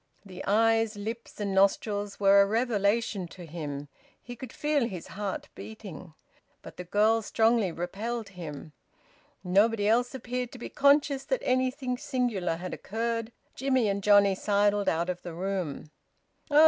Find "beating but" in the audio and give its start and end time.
5.53-6.77